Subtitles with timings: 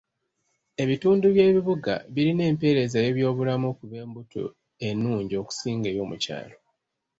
[0.83, 4.43] Ebitundu by'ebibuga birina empeereza y'ebyobulamu ku b'embuto
[4.87, 6.55] ennungi okusinga ey'omukyalo.